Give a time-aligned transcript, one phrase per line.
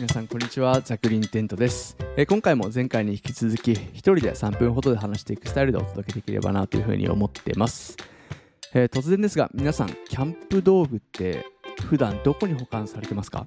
[0.00, 0.80] 皆さんこんにちは。
[0.80, 7.98] ザクリンテントです、えー今回も前回に引き続き一人で3分ほどで話していくスタイルでお届けできればなというふうに思ってます、
[8.72, 11.44] えー突然ですが皆さんキャンプ道具って
[11.82, 13.46] 普段どこに保管されてますか？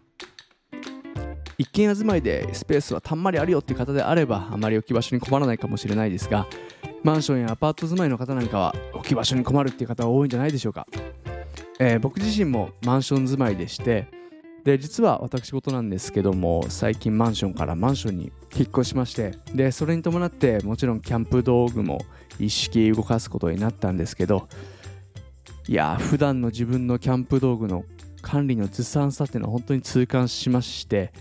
[1.57, 6.45] 一軒家住まいでスペースはたんまりあるよっていう方であればあまり置き場所に困らないかもしれないですが
[7.03, 10.85] マンションやアパート住まいの方なんかは置き場所に困るっていう方は多いんじゃないでしょうか、
[11.79, 14.07] えー僕自身もマンション住まいでして
[14.63, 21.99] で実は私事なんですけども最近マンションからマンションに引っ越しましてでそれに伴ってもちろんキャンプ道具も
[22.39, 24.47] 一式動かすことになったんですけど
[25.67, 27.83] いや普段の自分のキャンプ道具の
[28.21, 31.11] 管理のずさんさっていうのは本当に痛感しまして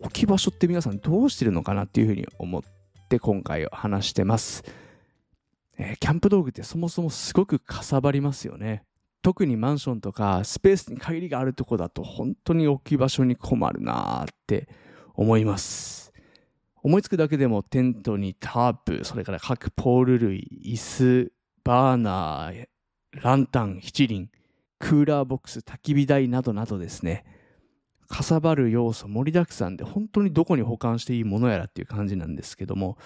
[0.00, 2.62] 置き場所って皆さんどうしてるのかなっていうふうに思っ
[3.08, 4.64] て今回話してます、
[5.76, 8.84] えーキャンプ道具ってそもそもすごくかさばりますよね。
[9.22, 14.68] 特にマンションとかスペースに限りがあるとこだと本当に置き場所に困るなって
[15.14, 16.12] 思います。
[16.82, 22.66] 思いつくだけでもテントにタープそれから各ポール類椅子バーナー
[23.12, 24.28] ランタン七輪
[24.80, 27.24] クーラーボックス焚き火台などなどですね。
[28.08, 32.98] かさばる要素盛りだくさんで本当にどこに保管していいものやらっていう感じなんですけども。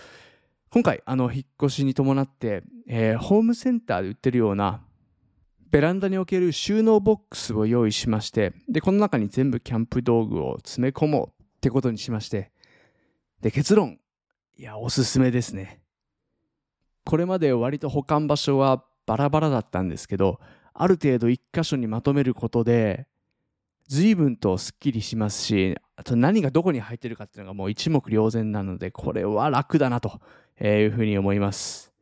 [0.70, 4.82] 今回あの引っ越しに伴って、えーホームセンターで売ってるような
[5.70, 12.50] ベランダに置ける収納ボックスを用意しましてでこの中に全部キャンプ道具を詰め込もうってことにしまして
[13.40, 13.98] で結論。
[14.58, 15.82] いやおすすめですね。
[17.04, 20.40] これまで割と保管場所はバラバラだったんですけど
[20.72, 23.06] ある程度一箇所にまとめることで
[23.86, 30.20] 随分とすっきりしますしあと何がどこに入ってるかっていうのがもう一目瞭然なのでこれは楽だなと
[30.60, 31.92] いうふうに思います。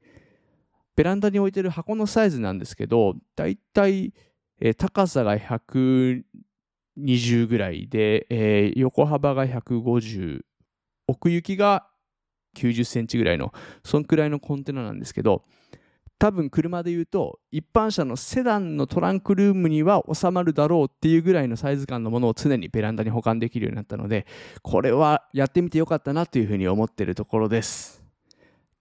[0.97, 4.13] ベランダに置いてる箱のサイズなんですけどだいたい
[4.77, 6.25] 高さが120
[7.49, 10.43] ぐらいで、えー横幅が150
[11.07, 11.87] 奥行きが
[12.57, 13.53] 90センチぐらいの
[13.85, 15.45] そんくらいのコンテナなんですけど
[16.19, 24.27] 多分車で言うと一般車のセダンのトランクルームには収まるだろうっていうぐらいのサイズ感のものを常にベランダに保管できるようになったので
[24.63, 28.05] これはやってみてよかったなというふうに思っているところです。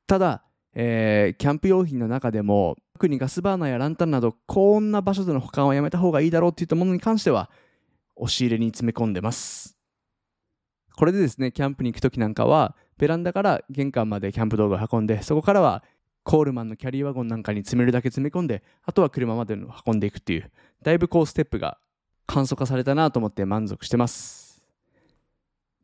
[0.06, 7.50] ただ、えーキャンプ用品の中でも特にガスバーナーやランタンなどこんな場所での保管はやめた方がいいだろうっていったものに関しては
[8.16, 9.78] 押し入れに詰め込んでます。
[10.96, 15.84] これでですねキャンプに行く時なんかはベランダから玄関までキャンプ道具を運んでそこからは
[16.24, 20.52] コールマンのキャリーワゴンなんかに詰めるだけ詰め込んであとは車まで運んでいくっていう
[20.82, 21.78] だいぶこうステップが
[22.26, 24.64] 簡素化されたなと思って満足してます。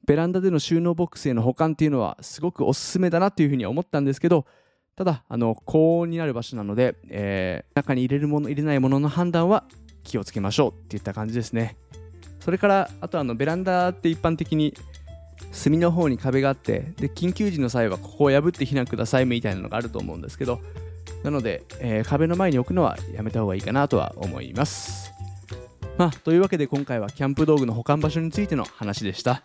[0.06, 4.46] ベランダでの収納ボックスへの保管っていうのはすごくおすすめだなっていうふうに思ったんですけど
[5.00, 9.64] ただあの高温になる場所なので、えー中に入れるもの入れないものの判断は
[10.04, 11.78] 気をつけましょうっていった感じですね。
[12.42, 14.74] それからあとあのベランダって一般的に
[15.54, 20.60] 隅の方に壁があってで緊急時の際はここを破って避難くださいみたいなのがあると思うんですけど
[21.24, 25.14] なので、えー壁の前に置くのはやめた方がいいかなとは思います。
[25.98, 29.44] まあというわけで今回はキャンプ道具の保管場所についての話でした、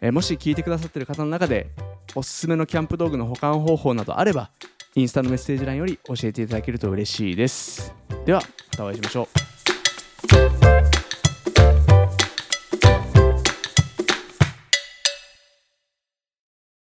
[0.00, 1.68] えーもし聞いてくださってる方の中で
[2.14, 4.50] おすすめのキャンプ道具の保管方法などあれば
[4.94, 7.92] インスタのメッセージ欄より教えていただけると嬉しいです。
[8.24, 9.28] ではまたお会いしましょ
[10.60, 10.63] う。